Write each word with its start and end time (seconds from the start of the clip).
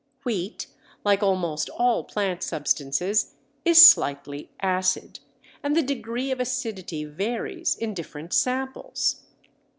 Wheat, 0.23 0.65
like 1.05 1.21
almost 1.21 1.69
all 1.69 2.03
plant 2.03 2.41
substances, 2.41 3.35
is 3.63 3.87
slightly 3.87 4.49
acid, 4.59 5.19
and 5.61 5.75
the 5.75 5.83
degree 5.83 6.31
of 6.31 6.39
acidity 6.39 7.05
varies 7.05 7.75
in 7.75 7.93
different 7.93 8.33
samples. 8.33 9.21